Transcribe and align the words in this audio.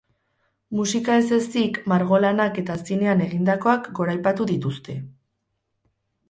Musika 0.77 1.17
ez 1.23 1.27
ezik, 1.37 1.77
margolanak 1.93 2.57
eta 2.63 2.77
zinean 2.87 3.21
egindakoak 3.27 3.91
goraipatu 4.01 4.49
dituzte. 4.55 4.97